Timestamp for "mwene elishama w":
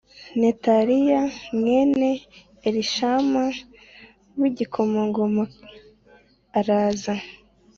1.57-4.41